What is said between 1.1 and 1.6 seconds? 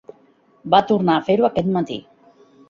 a fer-ho